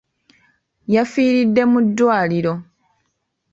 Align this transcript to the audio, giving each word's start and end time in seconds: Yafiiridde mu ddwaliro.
Yafiiridde 0.93 1.63
mu 1.71 1.79
ddwaliro. 1.85 2.53